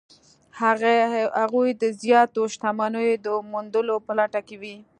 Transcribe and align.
هغوی 1.41 1.69
د 1.81 1.83
زیاتو 2.01 2.41
شتمنیو 2.53 3.15
د 3.25 3.27
موندلو 3.51 3.95
په 4.05 4.11
لټه 4.19 4.41
کې 4.47 4.55
وو. 4.61 4.75